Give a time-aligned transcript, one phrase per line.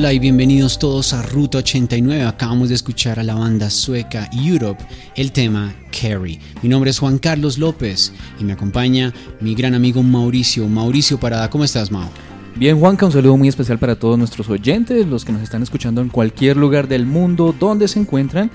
[0.00, 2.24] Hola y bienvenidos todos a Ruta 89.
[2.24, 4.82] Acabamos de escuchar a la banda sueca Europe
[5.14, 6.40] el tema Carrie.
[6.62, 8.10] Mi nombre es Juan Carlos López
[8.40, 10.66] y me acompaña mi gran amigo Mauricio.
[10.68, 12.08] Mauricio Parada, ¿cómo estás, Mau?
[12.56, 16.00] Bien, Juanca, un saludo muy especial para todos nuestros oyentes, los que nos están escuchando
[16.00, 18.50] en cualquier lugar del mundo donde se encuentran.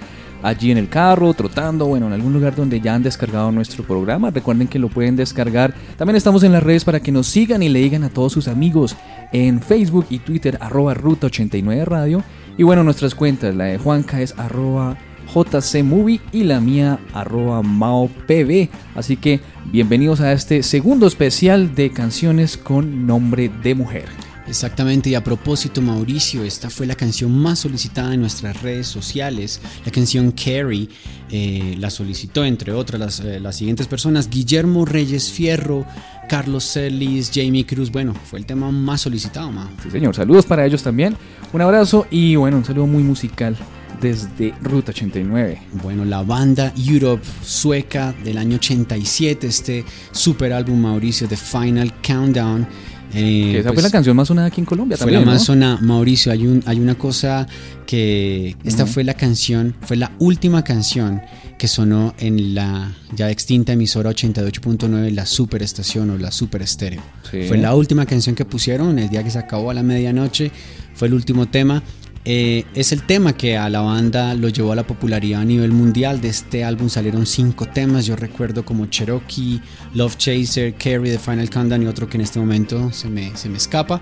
[0.45, 4.29] Allí en el carro, trotando, bueno, en algún lugar donde ya han descargado nuestro programa.
[4.29, 5.73] Recuerden que lo pueden descargar.
[5.97, 8.47] También estamos en las redes para que nos sigan y le digan a todos sus
[8.47, 8.95] amigos
[9.33, 12.23] en Facebook y Twitter, arroba Ruta 89 Radio.
[12.57, 14.97] Y bueno, nuestras cuentas, la de Juanca es arroba
[15.33, 18.69] JCMovie y la mía arroba MaoPB.
[18.93, 19.39] Así que
[19.71, 24.24] bienvenidos a este segundo especial de canciones con nombre de mujer.
[24.47, 29.59] Exactamente, y a propósito Mauricio, esta fue la canción más solicitada en nuestras redes sociales,
[29.83, 30.87] la canción Carrie,
[31.31, 35.85] eh, la solicitó entre otras las, eh, las, siguientes personas, Guillermo Reyes Fierro,
[36.29, 39.71] Carlos Celis, Jamie Cruz, bueno, fue el tema más solicitado, ma.
[39.81, 41.17] Sí señor, saludos para ellos también,
[41.51, 43.57] un abrazo y bueno, un saludo muy musical
[43.99, 45.61] desde Ruta 89.
[45.83, 52.67] Bueno, la banda Europe sueca del año 87, este super álbum Mauricio, The Final Countdown,
[53.15, 55.21] eh, esa fue la canción más sonada aquí en Colombia fue también.
[55.21, 55.77] Fue la más sonada.
[55.81, 57.47] Mauricio, hay, un, hay una cosa
[57.85, 58.55] que.
[58.63, 61.21] Esta fue la canción, fue la última canción
[61.57, 67.01] que sonó en la ya extinta emisora 88.9, la superestación o la super estéreo.
[67.29, 70.51] Fue la última canción que pusieron el día que se acabó a la medianoche.
[70.93, 71.83] Fue el último tema.
[72.27, 75.71] Eh, es el tema que a la banda lo llevó a la popularidad a nivel
[75.71, 76.21] mundial.
[76.21, 78.07] De este álbum salieron cinco temas.
[78.07, 79.61] Yo recuerdo como Cherokee,
[79.93, 83.47] Love Chaser, Carrie, The Final Countdown y otro que en este momento se me, se
[83.47, 84.01] me escapa.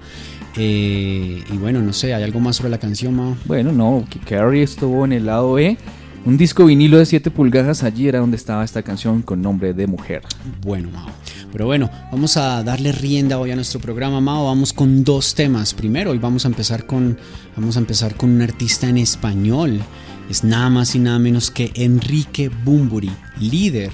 [0.55, 3.35] Eh, y bueno, no sé, ¿hay algo más sobre la canción, Mao?
[3.45, 5.77] Bueno, no, que Carrie estuvo en el lado E.
[6.25, 9.87] Un disco vinilo de 7 pulgadas, allí era donde estaba esta canción con nombre de
[9.87, 10.21] mujer.
[10.61, 11.09] Bueno, Mao.
[11.53, 14.47] Pero bueno, vamos a darle rienda hoy a nuestro programa, Mao.
[14.47, 15.75] Vamos con dos temas.
[15.75, 17.15] Primero, hoy vamos a empezar con,
[17.55, 19.79] vamos a empezar con un artista en español.
[20.31, 23.91] Es nada más y nada menos que Enrique Bumburi, líder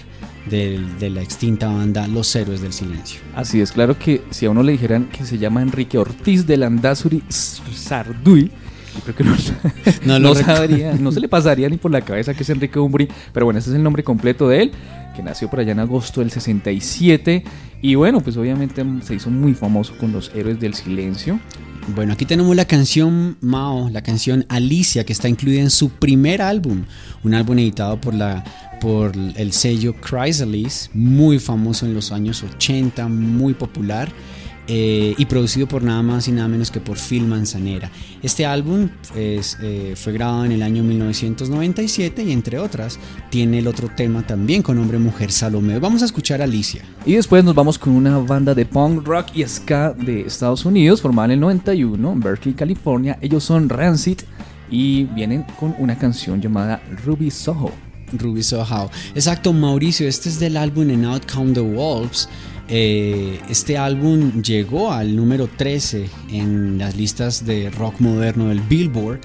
[0.50, 3.20] de, de, la extinta banda Los Héroes del Silencio.
[3.36, 6.56] Así es, claro que si a uno le dijeran que se llama Enrique Ortiz de
[6.56, 8.50] Landazuri Sarduy,
[8.96, 9.36] yo creo que no,
[10.06, 13.08] no, no, sabría, no se le pasaría ni por la cabeza que es Enrique Bumburi,
[13.34, 14.72] pero bueno, este es el nombre completo de él
[15.16, 17.44] que nació por allá en agosto del 67
[17.82, 21.40] y bueno, pues obviamente se hizo muy famoso con los héroes del silencio.
[21.96, 26.42] Bueno, aquí tenemos la canción Mao, la canción Alicia, que está incluida en su primer
[26.42, 26.84] álbum,
[27.24, 28.44] un álbum editado por, la,
[28.80, 34.12] por el sello Chrysalis, muy famoso en los años 80, muy popular.
[34.72, 37.90] Eh, y producido por nada más y nada menos que por Phil Manzanera.
[38.22, 43.00] Este álbum es, eh, fue grabado en el año 1997 y entre otras
[43.32, 45.80] tiene el otro tema también con nombre Mujer Salomé.
[45.80, 46.84] Vamos a escuchar a Alicia.
[47.04, 51.02] Y después nos vamos con una banda de punk rock y ska de Estados Unidos
[51.02, 53.18] formada en el 91 en Berkeley, California.
[53.22, 54.20] Ellos son Rancid
[54.70, 57.72] y vienen con una canción llamada Ruby Soho.
[58.14, 58.92] Ruby Soho.
[59.16, 62.30] Exacto, Mauricio, este es del álbum En Out Come the Wolves.
[62.72, 69.22] Eh, este álbum llegó al número 13 en las listas de rock moderno del Billboard.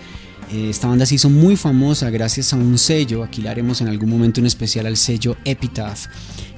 [0.51, 3.89] Eh, esta banda se hizo muy famosa gracias a un sello, aquí le haremos en
[3.89, 6.07] algún momento un especial al sello Epitaph,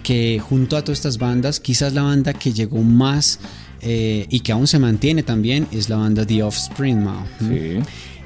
[0.02, 3.40] que junto a todas estas bandas, quizás la banda que llegó más
[3.80, 7.04] eh, y que aún se mantiene también es la banda The Offspring.
[7.40, 7.78] Sí.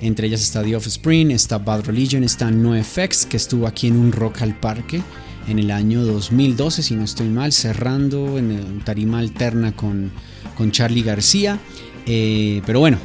[0.03, 4.13] Entre ellas está The Offspring, está Bad Religion, está NoFX, que estuvo aquí en un
[4.13, 5.03] Rock al Parque
[5.51, 10.13] en el año 2012, si no estoy mal, cerrando en tarima alterna con,
[10.57, 11.59] con Charlie García.
[12.07, 12.99] Eh, pero bueno,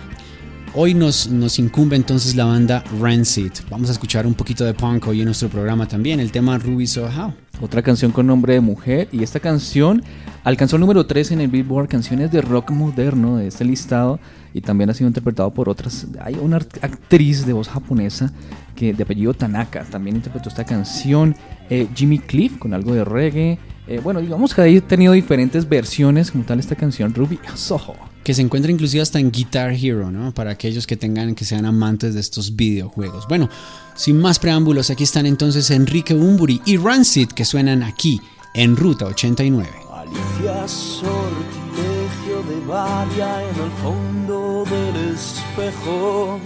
[0.74, 3.52] hoy nos, nos incumbe entonces la banda Rancid.
[3.70, 6.86] Vamos a escuchar un poquito de punk hoy en nuestro programa también, el tema Ruby
[6.86, 7.34] So How.
[7.62, 10.04] Otra canción con nombre de mujer y esta canción
[10.44, 14.20] alcanzó el número 3 en el Billboard Canciones de Rock Moderno de este listado
[14.54, 16.06] y también ha sido interpretado por otras.
[16.22, 18.32] Hay una actriz de voz japonesa
[18.76, 21.36] que de apellido Tanaka también interpretó esta canción.
[21.70, 23.58] Eh, Jimmy Cliff con algo de reggae.
[23.88, 27.96] Eh, bueno, digamos que ha tenido diferentes versiones como tal esta canción Ruby Soho.
[28.24, 30.34] Que se encuentra inclusive hasta en Guitar Hero, ¿no?
[30.34, 33.28] Para aquellos que tengan, que sean amantes de estos videojuegos.
[33.28, 33.50] Bueno,
[33.96, 38.20] sin más preámbulos, aquí están entonces Enrique Bumburi y Rancid que suenan aquí
[38.56, 39.70] en Ruta 89.
[39.94, 46.40] Alicia sortilegio de valla en el fondo del espejo.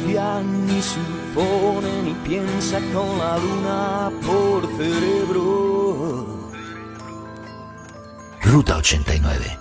[0.00, 6.26] Alicia ni supone ni piensa con la luna por cerebro.
[8.42, 9.58] Ruta 89.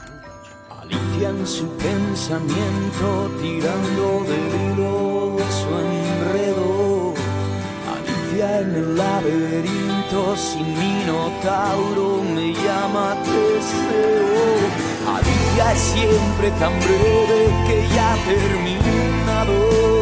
[0.82, 7.14] Alicia en su pensamiento tirando del hilo de su enredo.
[7.94, 14.40] Alicia en el laberinto sin minotauro me llama deseo.
[15.16, 19.99] Alicia es siempre tan breve que ya ha terminado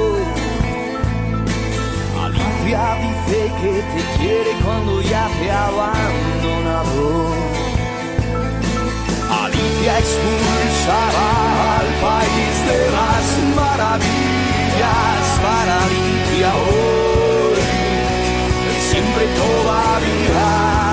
[2.68, 7.34] novia dice que te quiere cuando ya te ha abandonado.
[9.44, 17.62] Alicia expulsará al país de las maravillas para Alicia hoy.
[18.90, 20.87] Siempre todavía.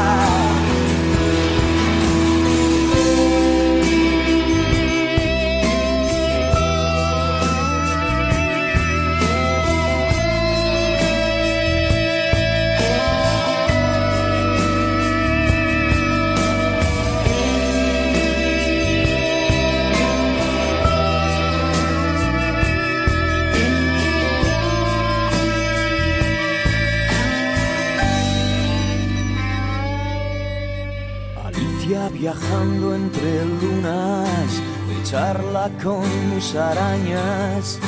[32.24, 34.48] viajando entre lunas,
[34.88, 37.78] de charla con mis arañas,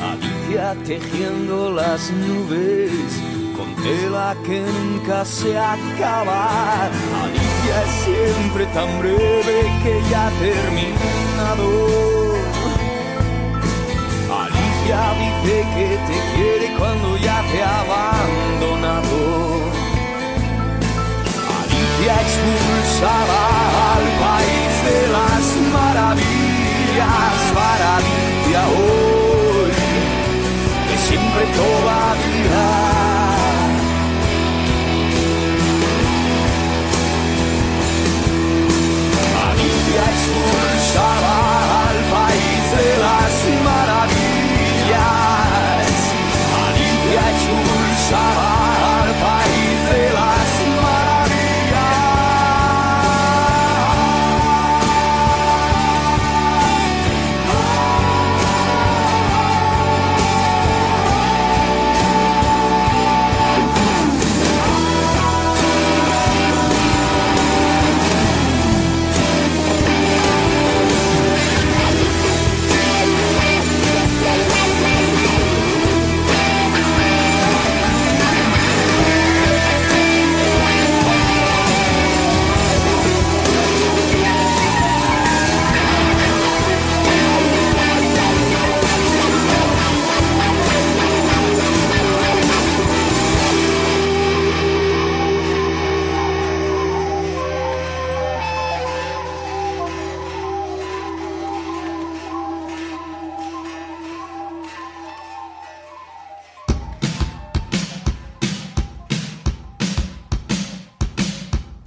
[0.00, 2.92] Alicia tejiendo las nubes,
[3.56, 6.84] con tela que nunca se acaba.
[7.24, 11.68] Alicia es siempre tan breve que ya ha terminado.
[14.42, 19.53] Alicia dice que te quiere cuando ya te ha abandonado
[22.04, 22.20] y a
[23.94, 27.98] al país de las maravillas para
[28.68, 29.70] hoy,
[30.88, 32.93] que siempre todavía.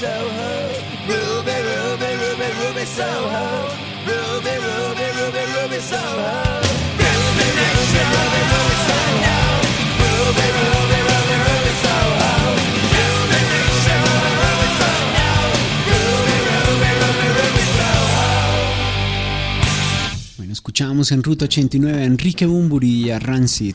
[0.00, 0.68] Soho.
[1.08, 3.68] Ruby, Ruby, Ruby, Ruby Soho.
[4.06, 6.47] Ruby, Ruby, Ruby, Ruby Soho.
[20.78, 23.74] Escuchábamos en Ruta 89 a Enrique Bumburi y a Rancid.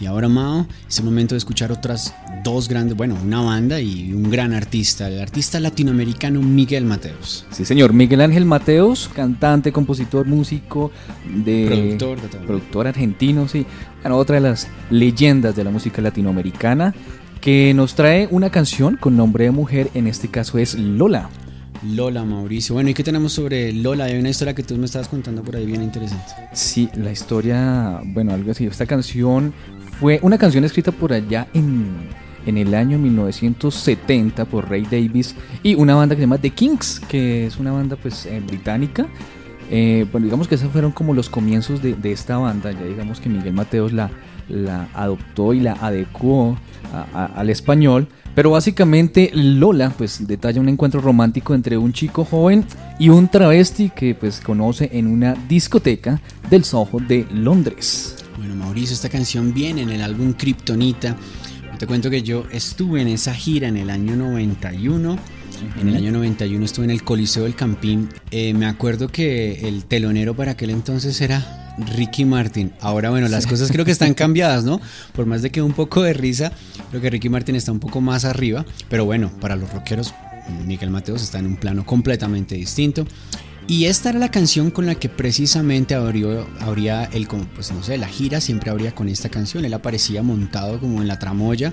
[0.00, 4.12] Y ahora, Mao, es el momento de escuchar otras dos grandes, bueno, una banda y
[4.12, 7.44] un gran artista, el artista latinoamericano Miguel Mateos.
[7.50, 7.92] Sí, señor.
[7.92, 10.92] Miguel Ángel Mateos, cantante, compositor, músico,
[11.26, 13.66] de Productor de productor argentino, sí.
[14.02, 16.94] Bueno, otra de las leyendas de la música latinoamericana
[17.40, 21.30] que nos trae una canción con nombre de mujer, en este caso es Lola.
[21.84, 22.74] Lola, Mauricio.
[22.74, 24.04] Bueno, ¿y qué tenemos sobre Lola?
[24.04, 26.32] Hay una historia que tú me estabas contando por ahí bien interesante.
[26.52, 28.66] Sí, la historia, bueno, algo así.
[28.66, 29.52] Esta canción
[30.00, 32.08] fue una canción escrita por allá en,
[32.46, 37.00] en el año 1970 por Ray Davis y una banda que se llama The Kings,
[37.08, 39.06] que es una banda pues eh, británica.
[39.70, 42.72] Eh, bueno, digamos que esos fueron como los comienzos de, de esta banda.
[42.72, 44.10] Ya digamos que Miguel Mateos la,
[44.48, 46.56] la adoptó y la adecuó
[46.92, 48.08] a- a- al español.
[48.34, 52.64] Pero básicamente Lola pues detalla un encuentro romántico entre un chico joven
[52.98, 58.16] y un travesti que pues conoce en una discoteca del Soho de Londres.
[58.36, 61.14] Bueno, Mauricio, esta canción viene en el álbum Kryptonita.
[61.78, 65.16] Te cuento que yo estuve en esa gira en el año 91.
[65.80, 68.08] En el año 91 estuve en el Coliseo del Campín.
[68.30, 72.72] Eh, me acuerdo que el telonero para aquel entonces era Ricky Martin.
[72.80, 74.80] Ahora, bueno, las cosas creo que están cambiadas, ¿no?
[75.12, 76.52] Por más de que un poco de risa,
[76.90, 78.64] creo que Ricky Martin está un poco más arriba.
[78.88, 80.14] Pero bueno, para los rockeros,
[80.66, 83.06] Miguel Mateos está en un plano completamente distinto.
[83.66, 87.96] Y esta era la canción con la que precisamente abrió, habría el, pues no sé,
[87.96, 89.64] la gira siempre habría con esta canción.
[89.64, 91.72] Él aparecía montado como en la tramoya,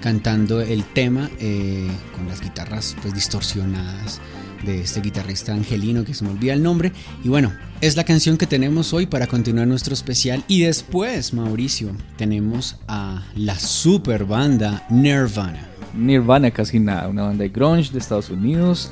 [0.00, 4.20] cantando el tema eh, con las guitarras pues distorsionadas
[4.64, 6.92] de este guitarrista angelino que se me olvida el nombre.
[7.22, 10.44] Y bueno, es la canción que tenemos hoy para continuar nuestro especial.
[10.48, 15.68] Y después, Mauricio, tenemos a la super banda Nirvana.
[15.94, 18.90] Nirvana casi nada, una banda de grunge de Estados Unidos,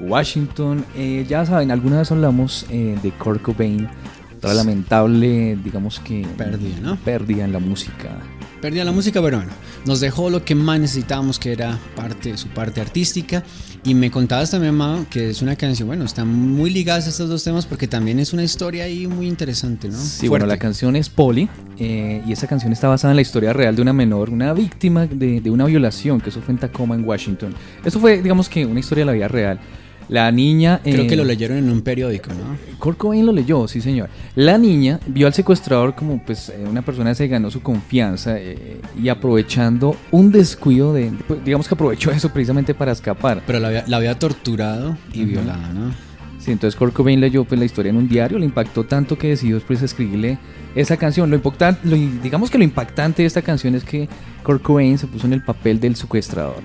[0.00, 0.84] Washington.
[0.96, 3.88] Eh, ya saben, alguna vez hablamos eh, de Kurt Cobain,
[4.36, 6.96] otra lamentable, digamos que Pérdida, ¿no?
[6.96, 8.16] pérdida en la música.
[8.60, 9.52] Perdía la música, pero bueno,
[9.86, 13.44] nos dejó lo que más necesitábamos, que era parte, su parte artística.
[13.84, 17.44] Y me contabas también, Mao, que es una canción, bueno, están muy ligadas estos dos
[17.44, 19.96] temas porque también es una historia ahí muy interesante, ¿no?
[19.96, 23.52] Sí, bueno, la canción es Polly eh, y esa canción está basada en la historia
[23.52, 26.96] real de una menor, una víctima de, de una violación que eso fue en Tacoma,
[26.96, 27.54] en Washington.
[27.84, 29.60] Eso fue, digamos que, una historia de la vida real.
[30.08, 30.80] La niña...
[30.82, 32.56] Creo eh, que lo leyeron en un periódico, ¿no?
[32.78, 34.08] Kurt Cobain lo leyó, sí señor.
[34.34, 38.38] La niña vio al secuestrador como pues eh, una persona que se ganó su confianza
[38.38, 43.42] eh, y aprovechando un descuido de, pues, digamos que aprovechó eso precisamente para escapar.
[43.46, 45.30] Pero la había, la había torturado y Ujú.
[45.32, 46.08] violado, ¿no?
[46.38, 49.28] Sí, entonces Kurt Cobain leyó pues la historia en un diario, le impactó tanto que
[49.28, 50.38] decidió después escribirle
[50.74, 51.28] esa canción.
[51.28, 54.08] Lo impactante, lo, digamos que lo impactante de esta canción es que
[54.44, 56.62] Kurt Cobain se puso en el papel del secuestrador.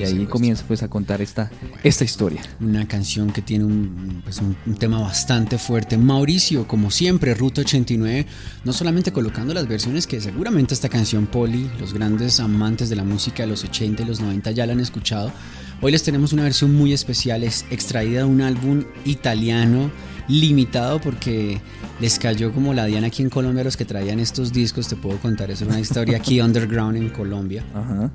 [0.00, 1.50] Y ahí comienza pues a contar esta,
[1.82, 2.42] esta historia.
[2.60, 5.96] Una canción que tiene un, pues, un- un tema bastante fuerte.
[5.98, 8.26] Mauricio, como siempre, Ruta 89,
[8.64, 13.04] no solamente colocando las versiones que seguramente esta canción Poli, los grandes amantes de la
[13.04, 15.32] música de los 80 y los 90 ya la han escuchado.
[15.82, 19.90] Hoy les tenemos una versión muy especial, es extraída de un álbum italiano
[20.28, 21.60] limitado porque
[22.00, 24.96] les cayó como la Diana aquí en Colombia a los que traían estos discos, te
[24.96, 27.64] puedo contar, es una historia aquí underground en Colombia.
[27.74, 28.10] Ajá.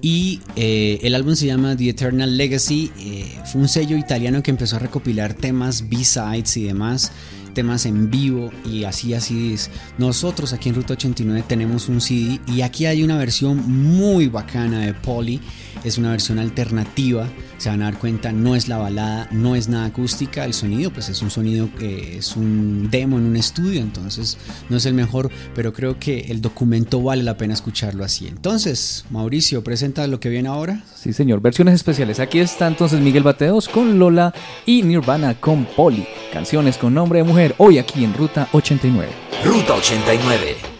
[0.00, 2.90] Y eh, el álbum se llama The Eternal Legacy.
[2.98, 7.12] eh, fue un sello italiano que empezó a recopilar temas, B-sides y demás,
[7.50, 9.70] temas en vivo y así así es.
[9.98, 14.80] Nosotros aquí en Ruta 89 tenemos un CD y aquí hay una versión muy bacana
[14.80, 15.40] de Polly.
[15.84, 17.28] Es una versión alternativa.
[17.58, 20.44] Se van a dar cuenta, no es la balada, no es nada acústica.
[20.44, 24.76] El sonido, pues es un sonido, eh, es un demo en un estudio, entonces no
[24.76, 28.26] es el mejor, pero creo que el documento vale la pena escucharlo así.
[28.26, 30.82] Entonces, Mauricio, presenta lo que viene ahora.
[31.00, 31.40] Sí, señor.
[31.40, 32.20] Versiones especiales.
[32.20, 34.34] Aquí está entonces Miguel Bateos con Lola
[34.66, 36.06] y Nirvana con Polly.
[36.30, 37.54] Canciones con nombre de mujer.
[37.56, 39.08] Hoy aquí en Ruta 89.
[39.42, 40.79] Ruta 89.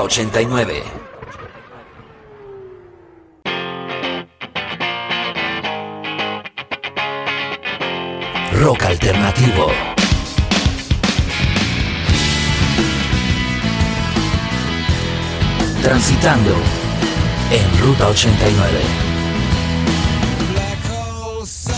[0.00, 0.82] 89.
[8.52, 9.70] Rock alternativo.
[15.82, 16.54] Transitando
[17.50, 18.80] en Ruta 89.
[20.52, 21.74] Black hole sun,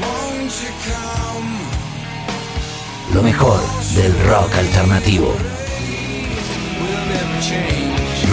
[0.00, 1.58] won't you come?
[3.14, 3.60] Lo mejor
[3.94, 5.57] del rock alternativo.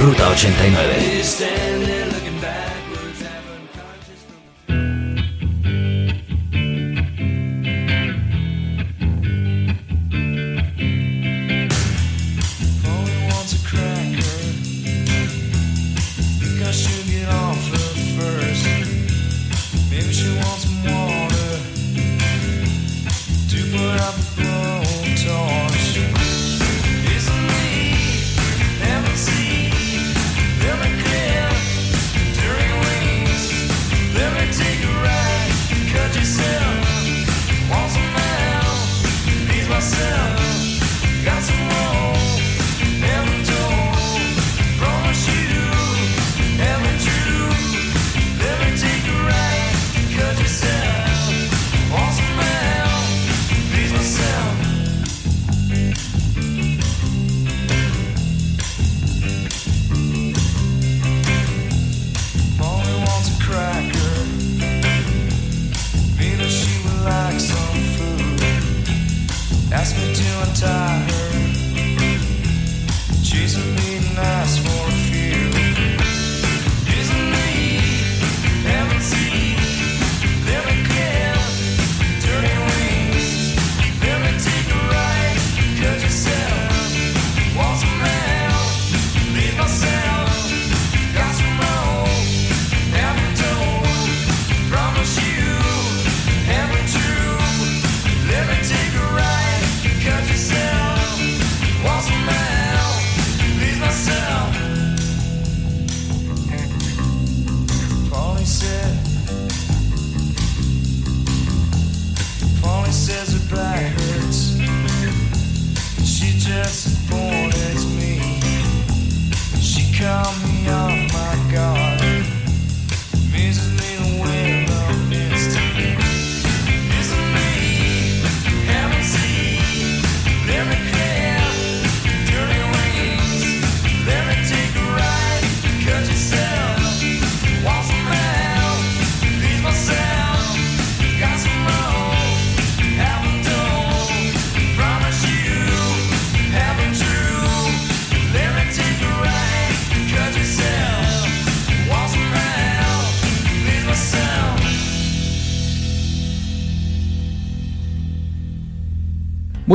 [0.01, 1.94] Ruta 89.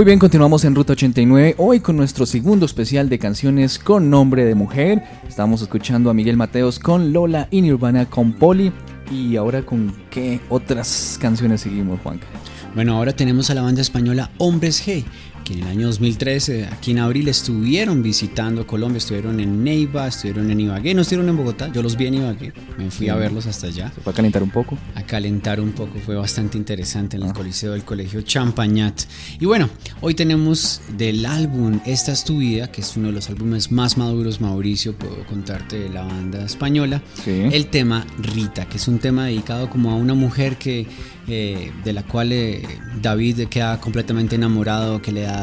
[0.01, 4.47] Muy bien, continuamos en Ruta 89, hoy con nuestro segundo especial de canciones con nombre
[4.47, 5.03] de mujer.
[5.29, 8.73] Estamos escuchando a Miguel Mateos con Lola y Nirvana con Poli.
[9.13, 12.27] Y ahora con qué otras canciones seguimos, Juanca.
[12.75, 15.05] Bueno, ahora tenemos a la banda española Hombres G,
[15.51, 20.49] que en el año 2013, aquí en abril, estuvieron visitando Colombia, estuvieron en Neiva, estuvieron
[20.51, 23.47] en Ibagué, no estuvieron en Bogotá, yo los vi en Ibagué, me fui a verlos
[23.47, 24.79] hasta allá, Se fue a calentar un poco.
[24.95, 29.03] a calentar un poco, fue bastante interesante en el Coliseo del Colegio Champañat.
[29.41, 29.69] Y bueno,
[30.01, 33.97] hoy tenemos del álbum Esta es tu vida, que es uno de los álbumes más
[33.99, 37.31] maduros, Mauricio, puedo contarte de la banda española, Sí.
[37.51, 40.87] el tema Rita, que es un tema dedicado como a una mujer que
[41.33, 42.63] eh, de la cual eh,
[43.01, 45.40] David queda completamente enamorado, que le da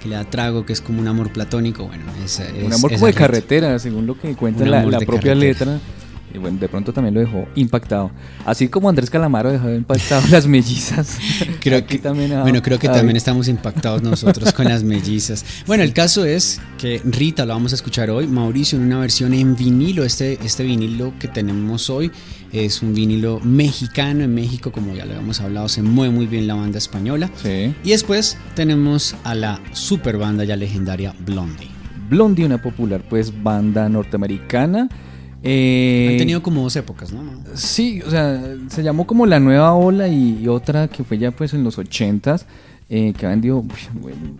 [0.00, 2.92] que le da trago, que es como un amor platónico, bueno, es, es- un amor
[2.92, 5.34] como de carretera, según lo que cuenta la, propia carretera.
[5.34, 5.78] letra.
[6.34, 8.10] Y bueno, de pronto también lo dejó impactado.
[8.44, 11.18] Así como Andrés Calamaro dejó impactado las mellizas.
[11.60, 15.44] Creo que, también a- bueno, creo que también estamos impactados nosotros con las mellizas.
[15.66, 19.32] Bueno, el caso es que Rita lo vamos a escuchar hoy, Mauricio en una versión
[19.32, 20.04] en vinilo.
[20.04, 22.10] Este, este vinilo que tenemos hoy
[22.52, 26.46] es un vinilo mexicano en México, como ya lo habíamos hablado, se mueve muy bien
[26.46, 27.30] la banda española.
[27.42, 27.74] Sí.
[27.84, 31.68] Y después tenemos a la super banda ya legendaria Blondie.
[32.10, 34.88] Blondie, una popular pues banda norteamericana.
[35.42, 37.22] Eh, Han tenido como dos épocas, ¿no?
[37.54, 41.30] Sí, o sea, se llamó como la nueva ola y, y otra que fue ya
[41.30, 42.46] pues en los ochentas.
[42.90, 43.64] Eh, que ha vendido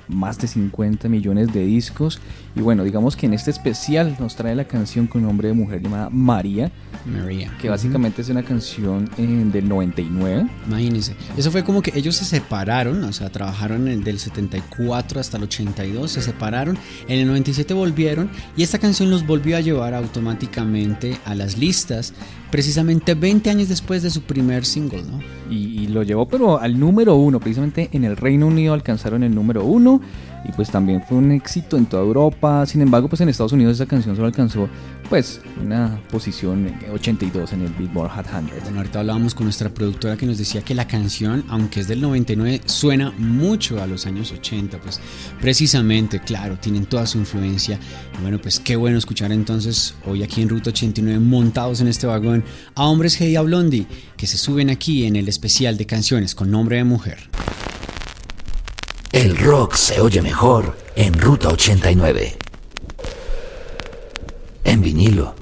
[0.08, 2.18] más de 50 millones de discos.
[2.56, 5.82] Y bueno, digamos que en este especial nos trae la canción con nombre de mujer
[5.82, 6.72] llamada María,
[7.04, 7.54] María.
[7.60, 10.48] que básicamente es una canción eh, del 99.
[10.66, 11.14] Imagínense.
[11.36, 15.42] Eso fue como que ellos se separaron, o sea, trabajaron en- del 74 hasta el
[15.44, 21.18] 82, se separaron, en el 97 volvieron y esta canción los volvió a llevar automáticamente
[21.24, 22.12] a las listas,
[22.50, 25.20] precisamente 20 años después de su primer single, ¿no?
[25.50, 29.64] Y, lo llevó pero al número uno, precisamente en el Reino Unido alcanzaron el número
[29.64, 30.00] uno
[30.44, 33.74] y pues también fue un éxito en toda Europa, sin embargo pues en Estados Unidos
[33.74, 34.68] esa canción solo alcanzó
[35.08, 38.50] pues una posición eh, 82 en el Billboard Hot 100.
[38.62, 42.00] Bueno, ahorita hablábamos con nuestra productora que nos decía que la canción, aunque es del
[42.00, 45.00] 99, suena mucho a los años 80, pues
[45.40, 47.78] precisamente, claro, tienen toda su influencia.
[48.18, 52.06] Y bueno, pues qué bueno escuchar entonces hoy aquí en Ruta 89 montados en este
[52.06, 56.50] vagón a hombres Hey Blondie que se suben aquí en el especial de canciones con
[56.50, 57.27] nombre de mujer.
[59.12, 62.36] El rock se oye mejor en Ruta 89.
[64.64, 65.34] En vinilo.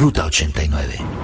[0.00, 1.20] Ruta 89.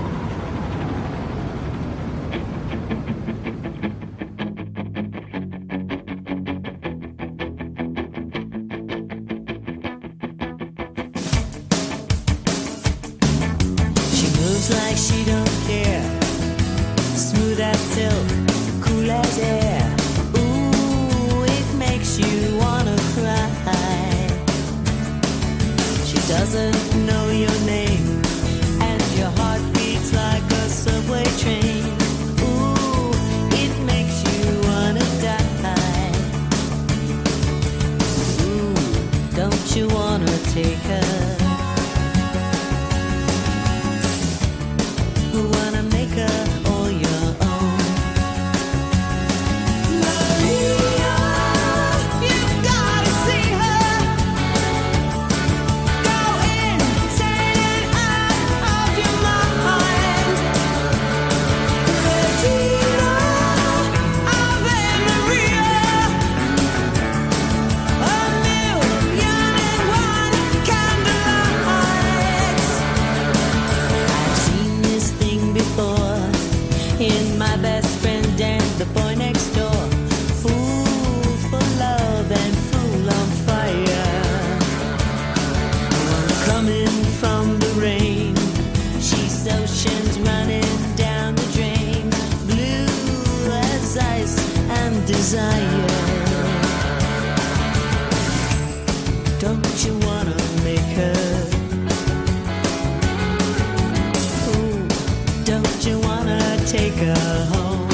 [106.67, 107.86] Take her home?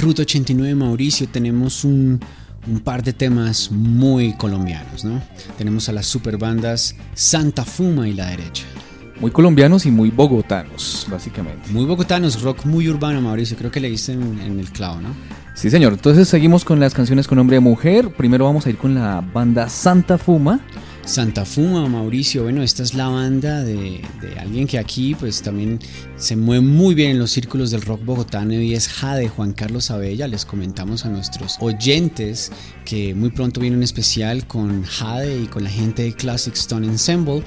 [0.00, 2.18] Ruta 89 Mauricio tenemos un,
[2.66, 5.20] un par de temas muy colombianos, ¿no?
[5.58, 8.64] Tenemos a las superbandas Santa Fuma y La Derecha.
[9.20, 11.70] Muy colombianos y muy bogotanos, básicamente.
[11.70, 13.58] Muy bogotanos, rock muy urbano, Mauricio.
[13.58, 15.10] Creo que le diste en, en el clavo, ¿no?
[15.54, 15.92] Sí, señor.
[15.92, 18.14] Entonces seguimos con las canciones con nombre de mujer.
[18.14, 20.60] Primero vamos a ir con la banda Santa Fuma.
[21.04, 24.00] Santa Fuma, Mauricio, bueno, esta es la banda de,
[24.38, 25.80] alguien que aquí pues también
[26.16, 29.90] se mueve muy bien en los círculos del rock bogotano y es Jade, Juan Carlos
[29.90, 30.28] Abella.
[30.28, 32.52] Les comentamos a nuestros oyentes
[32.84, 36.86] que muy pronto viene un especial con Jade y con la gente de Classic Stone
[36.86, 37.42] Ensemble.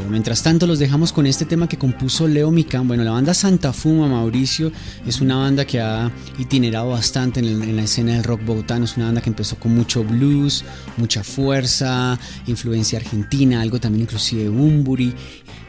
[0.00, 2.88] Pero mientras tanto los dejamos con este tema que compuso Leo Mican.
[2.88, 4.72] Bueno, la banda Santa Fuma, Mauricio,
[5.06, 8.86] es una banda que ha itinerado bastante en la escena del rock bogotano.
[8.86, 10.64] Es una banda que empezó con mucho blues,
[10.96, 15.14] mucha fuerza, influencia argentina, algo también inclusive Bumburi.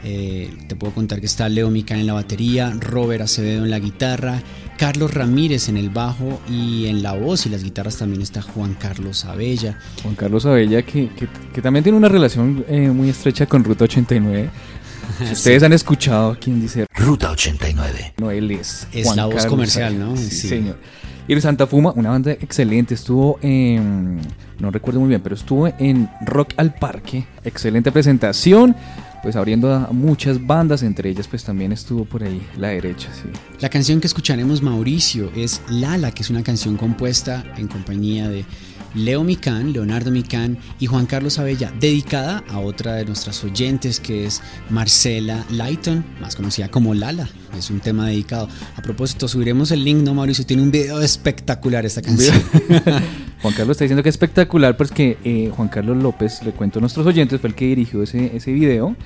[0.04, 3.78] Eh, te puedo contar que está Leo Mican en la batería, Robert Acevedo en la
[3.78, 4.42] guitarra,
[4.78, 8.74] Carlos Ramírez en el bajo y en la voz y las guitarras también está Juan
[8.74, 9.78] Carlos Abella.
[10.02, 13.84] Juan Carlos Abella, que, que- que también tiene una relación eh, muy estrecha con Ruta
[13.84, 14.50] 89.
[15.26, 18.14] Si ustedes han escuchado quién dice Ruta 89.
[18.18, 18.86] no, él es.
[18.92, 20.04] Es Juan la voz Carlos comercial, Abella.
[20.06, 20.16] ¿no?
[20.16, 20.48] Sí, Sí.
[20.48, 20.78] señor.
[21.40, 22.94] Santa Fuma, una banda excelente.
[22.94, 24.20] Estuvo en.
[24.58, 27.26] No recuerdo muy bien, pero estuvo en Rock al Parque.
[27.44, 28.76] Excelente presentación.
[29.22, 33.08] Pues abriendo a muchas bandas, entre ellas, pues también estuvo por ahí la derecha.
[33.60, 38.44] La canción que escucharemos, Mauricio, es Lala, que es una canción compuesta en compañía de
[38.94, 44.26] Leo Micán, Leonardo Micán y Juan Carlos Abella, dedicada a otra de nuestras oyentes que
[44.26, 47.28] es Marcela Lighton, más conocida como Lala.
[47.56, 48.48] Es un tema dedicado.
[48.76, 50.46] A propósito, subiremos el link, ¿no, Mauricio?
[50.46, 52.36] Tiene un video espectacular esta canción.
[53.42, 56.80] Juan Carlos está diciendo que es espectacular porque eh, Juan Carlos López, le cuento a
[56.80, 58.96] nuestros oyentes, fue el que dirigió ese, ese video,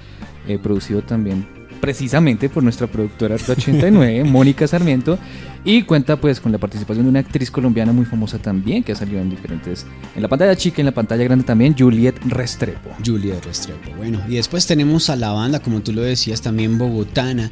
[0.47, 5.19] eh, producido también precisamente por nuestra productora Ruta 89, Mónica Sarmiento,
[5.65, 8.97] y cuenta pues con la participación de una actriz colombiana muy famosa también, que ha
[8.97, 12.91] salido en diferentes, en la pantalla chica, en la pantalla grande también, Juliet Restrepo.
[13.05, 13.91] Julia Restrepo.
[13.97, 17.51] Bueno, y después tenemos a la banda, como tú lo decías, también bogotana,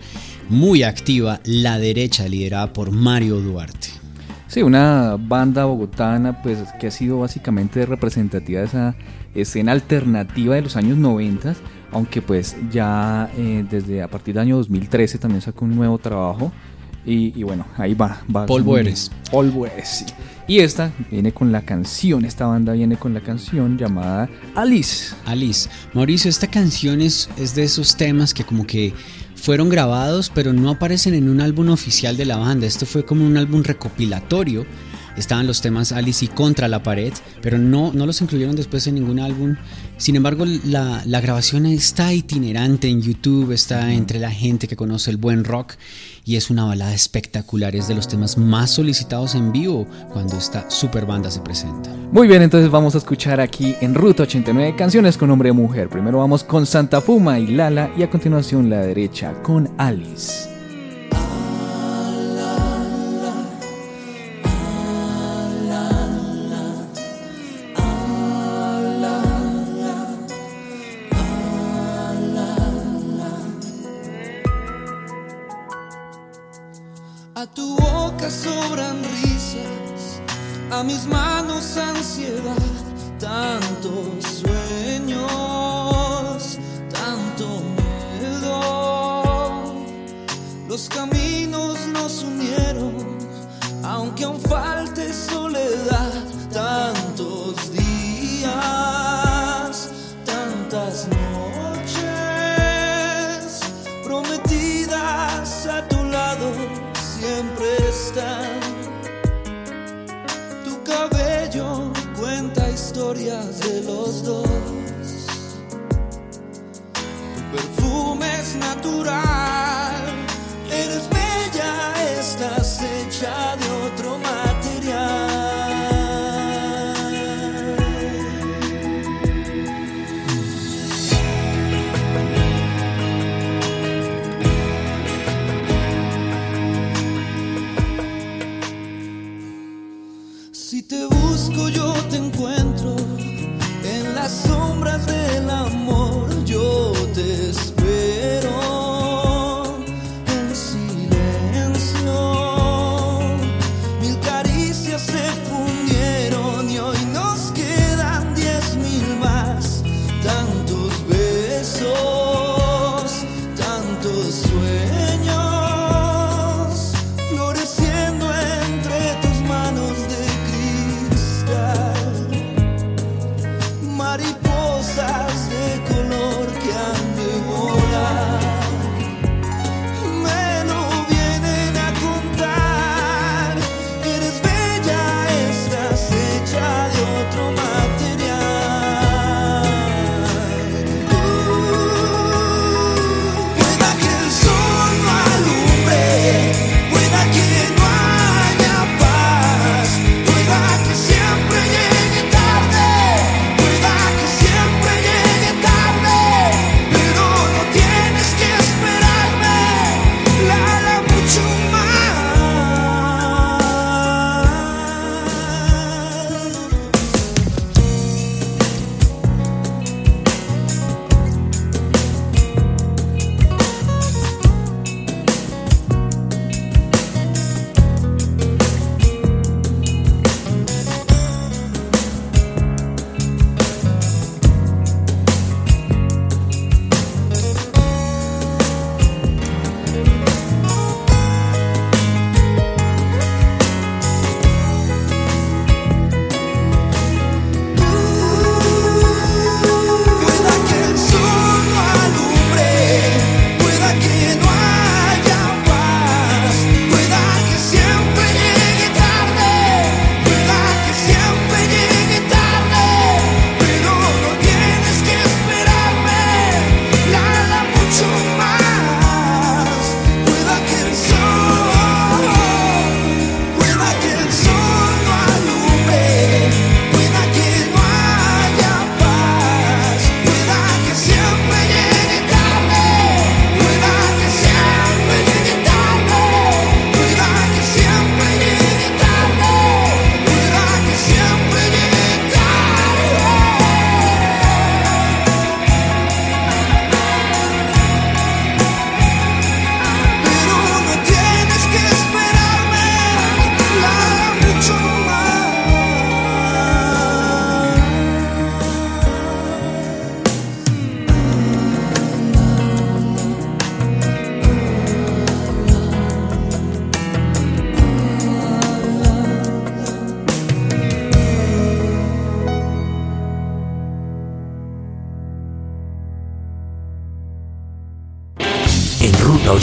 [0.49, 3.89] muy activa, La Derecha, liderada por Mario Duarte.
[4.55, 8.95] Sí, una banda bogotana pues que ha sido básicamente representativa de esa
[9.35, 11.57] escena alternativa de los años 90,
[11.95, 16.53] aunque pues ya eh, desde a partir del año 2013 también sacó un nuevo trabajo
[17.07, 18.23] Y, y bueno, ahí va.
[18.35, 19.11] va Polvo eres.
[19.31, 20.05] Polvo eres, sí.
[20.47, 25.15] Y esta viene con la canción, esta banda viene con la canción llamada Alice.
[25.25, 25.71] Alice.
[25.95, 28.93] Mauricio, esta canción es, es de esos temas que como que
[29.37, 32.67] fueron grabados pero no aparecen en un álbum oficial de la banda.
[32.67, 34.67] Esto fue como un álbum recopilatorio.
[35.17, 38.97] Estaban los temas Alice y Contra la pared, pero no, no los incluyeron después en
[38.97, 39.57] ningún álbum.
[39.97, 45.11] Sin embargo, la, la grabación está itinerante en YouTube, está entre la gente que conoce
[45.11, 45.75] el buen rock
[46.25, 47.77] y es una balada espectacular.
[47.77, 51.91] Es de los temas más solicitados en vivo cuando esta super banda se presenta.
[52.13, 55.89] Muy bien, entonces vamos a escuchar aquí en Ruta 89 canciones con hombre y mujer.
[55.89, 60.54] Primero vamos con Santa Fuma y Lala y a continuación la derecha con Alice.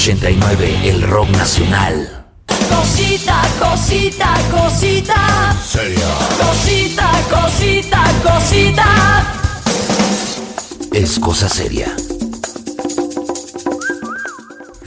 [0.02, 2.26] 89, el rock nacional.
[2.48, 5.56] Cosita, cosita, cosita.
[5.64, 6.08] Seria.
[6.40, 8.88] Cosita, cosita, cosita.
[10.92, 11.96] Es cosa seria.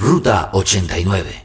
[0.00, 1.43] Ruta 89.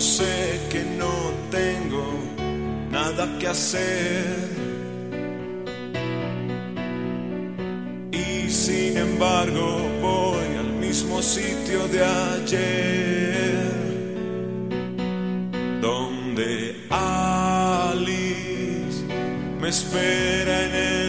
[0.00, 1.14] Sé que no
[1.50, 2.04] tengo
[2.90, 4.24] nada que hacer.
[8.12, 9.66] Y sin embargo
[10.00, 13.74] voy al mismo sitio de ayer
[15.80, 18.14] donde Alice
[19.60, 21.03] me espera en el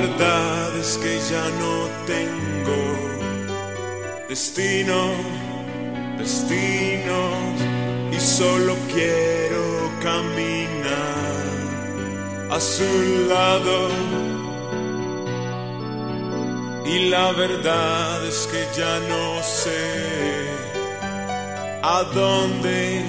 [0.00, 1.74] verdad es que ya no
[2.12, 2.80] tengo
[4.28, 5.00] destino,
[6.18, 7.20] destino
[8.12, 9.64] y solo quiero
[10.02, 11.46] caminar
[12.50, 12.90] a su
[13.32, 13.88] lado.
[16.84, 19.84] Y la verdad es que ya no sé
[21.82, 23.02] a dónde,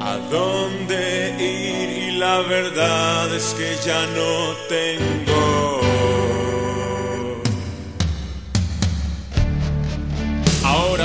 [0.00, 1.00] a dónde
[1.38, 1.88] ir.
[2.08, 4.32] Y la verdad es que ya no
[4.68, 5.25] tengo.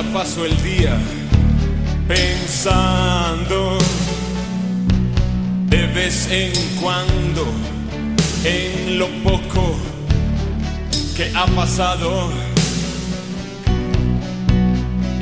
[0.02, 0.98] Paso el día
[2.06, 3.78] pensando
[5.70, 7.46] de vez en cuando
[8.44, 9.78] en lo poco
[11.16, 12.30] que ha pasado.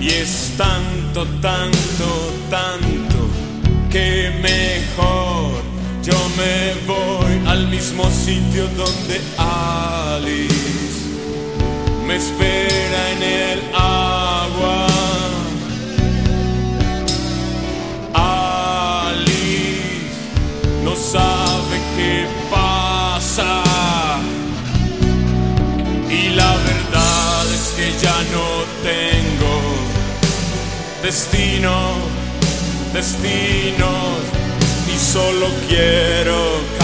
[0.02, 3.30] Y es tanto, tanto, tanto
[3.92, 5.62] que mejor
[6.04, 10.80] yo me voy al mismo sitio donde Alice
[12.08, 13.60] me espera en el
[31.10, 31.96] destino,
[32.94, 33.90] destino,
[34.94, 36.79] y solo quiero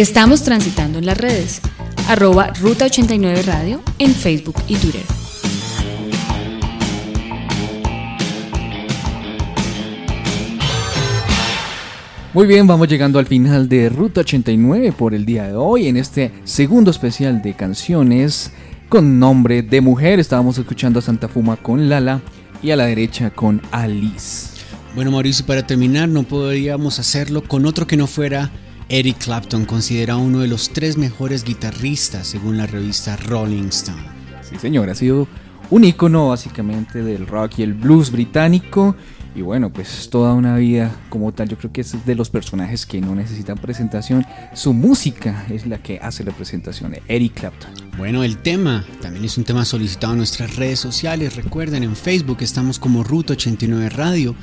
[0.00, 1.60] Estamos transitando en las redes,
[2.08, 5.02] arroba Ruta 89 Radio en Facebook y Twitter.
[12.32, 15.98] Muy bien, vamos llegando al final de Ruta 89 por el día de hoy, en
[15.98, 18.52] este segundo especial de canciones
[18.88, 20.18] con nombre de mujer.
[20.18, 22.22] Estábamos escuchando a Santa Fuma con Lala
[22.62, 24.48] y a la derecha con Alice.
[24.94, 28.50] Bueno, Mauricio, para terminar, no podríamos hacerlo con otro que no fuera
[28.92, 34.02] Eric Clapton, considerado uno de los tres mejores guitarristas según la revista Rolling Stone.
[34.42, 35.28] Sí, señor, ha sido
[35.70, 38.96] un ícono básicamente del rock y el blues británico.
[39.36, 42.84] Y bueno, pues toda una vida como tal, yo creo que es de los personajes
[42.84, 44.26] que no necesitan presentación.
[44.54, 47.70] Su música es la que hace la presentación, Eric Clapton.
[47.96, 51.36] Bueno, el tema también es un tema solicitado en nuestras redes sociales.
[51.36, 54.34] Recuerden, en Facebook estamos como Ruta 89 Radio,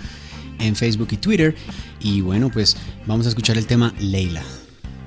[0.59, 1.53] en Facebook y Twitter.
[2.07, 4.41] Y bueno, pues vamos a escuchar el tema Leila.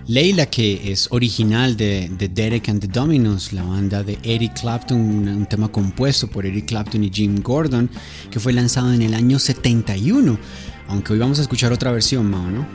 [0.07, 5.01] Leila, que es original de, de Derek and the Dominos, la banda de Eric Clapton,
[5.01, 7.88] un, un tema compuesto por Eric Clapton y Jim Gordon,
[8.30, 10.38] que fue lanzado en el año 71.
[10.88, 12.66] Aunque hoy vamos a escuchar otra versión, Mao, ¿no?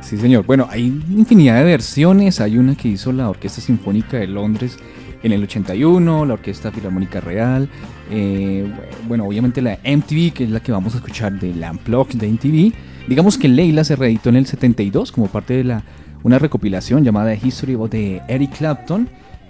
[0.00, 0.44] Sí, señor.
[0.44, 2.40] Bueno, hay infinidad de versiones.
[2.40, 4.76] Hay una que hizo la Orquesta Sinfónica de Londres
[5.22, 7.68] en el 81, la Orquesta Filarmónica Real.
[8.10, 8.68] eh,
[9.06, 12.26] bueno, obviamente la MTV, que es la que vamos a escuchar de la Unplugged de
[12.28, 12.72] MTV.
[13.08, 15.82] Digamos que Leila se reeditó en el 72 como parte de la,
[16.24, 19.08] una recopilación llamada History of the Eric Clapton,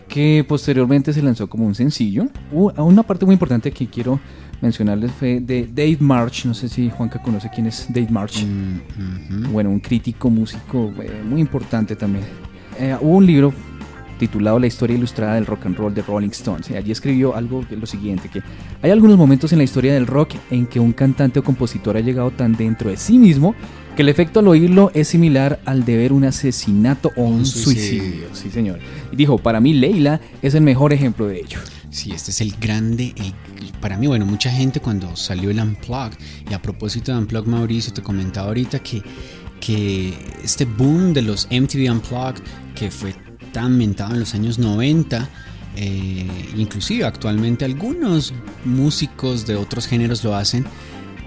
[0.08, 2.28] que posteriormente se lanzó como un sencillo.
[2.52, 4.20] Una parte muy importante que quiero
[4.60, 6.44] mencionarles fue de Dave March.
[6.46, 8.46] No sé si Juanca conoce quién es Dave March.
[9.50, 12.24] Bueno, un crítico músico eh, muy importante también.
[12.78, 13.52] Eh, hubo un libro
[14.18, 16.68] titulado La historia ilustrada del rock and roll de Rolling Stones.
[16.70, 18.42] Y allí escribió algo de lo siguiente, que
[18.82, 22.00] hay algunos momentos en la historia del rock en que un cantante o compositor ha
[22.00, 23.54] llegado tan dentro de sí mismo
[23.96, 27.46] que el efecto al oírlo es similar al de ver un asesinato o un, Un
[27.46, 28.00] suicidio.
[28.02, 28.26] suicidio.
[28.32, 28.78] Sí, señor.
[29.10, 31.58] Y dijo, para mí Leila es el mejor ejemplo de ello.
[31.90, 33.34] Sí, este es el grande, el-
[33.80, 36.18] para mí, bueno, mucha gente cuando salió el Unplugged,
[36.50, 39.02] y a propósito de Unplugged, Mauricio, te comentaba ahorita que,
[39.60, 40.14] que
[40.44, 42.40] este boom de los MTV Unplugged,
[42.74, 43.14] que fue
[43.52, 45.28] tan mentado en los años 90,
[45.76, 46.26] eh,
[46.56, 48.32] inclusive actualmente algunos
[48.64, 50.64] músicos de otros géneros lo hacen,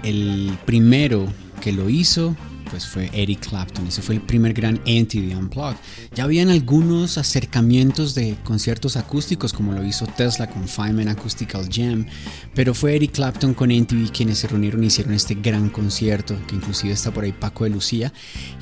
[0.02, 1.26] el primero
[1.60, 2.36] que lo hizo
[2.72, 5.76] pues fue Eric Clapton, ese fue el primer gran MTV Unplugged.
[6.14, 12.06] Ya habían algunos acercamientos de conciertos acústicos como lo hizo Tesla con Feynman Acoustical Jam,
[12.54, 16.54] pero fue Eric Clapton con MTV quienes se reunieron y hicieron este gran concierto, que
[16.54, 18.10] inclusive está por ahí Paco de Lucía.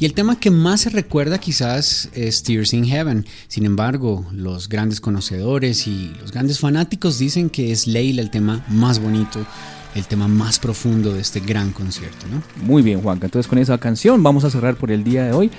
[0.01, 3.25] Y el tema que más se recuerda quizás es Tears in Heaven.
[3.47, 8.67] Sin embargo, los grandes conocedores y los grandes fanáticos dicen que es Leila el tema
[8.69, 9.47] más bonito,
[9.95, 12.43] el tema más profundo de este gran concierto, ¿no?
[12.65, 13.27] Muy bien, Juanca.
[13.27, 15.51] Entonces con esa canción vamos a cerrar por el día de hoy.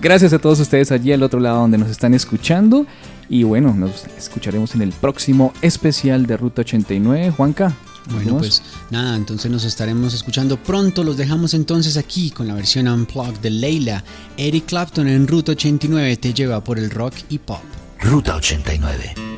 [0.00, 2.86] Gracias a todos ustedes allí al otro lado donde nos están escuchando.
[3.28, 7.30] Y bueno, nos escucharemos en el próximo especial de Ruta 89.
[7.30, 7.74] Juanca.
[8.10, 11.04] Bueno, ¿nos pues nada, entonces nos estaremos escuchando pronto.
[11.04, 14.02] Los dejamos entonces aquí con la versión unplugged de Leila.
[14.36, 17.62] Eric Clapton en Ruta 89 te lleva por el rock y pop.
[18.00, 19.31] Ruta 89.